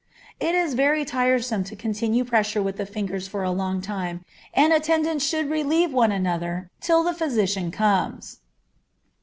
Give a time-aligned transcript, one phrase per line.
[0.39, 4.73] It is very tiresome to continue pressure with the fingers for a long time, and
[4.73, 8.39] attendants should relieve one another till the physician comes.